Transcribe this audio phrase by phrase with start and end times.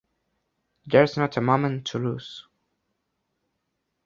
[0.87, 2.47] There's not a moment to lose.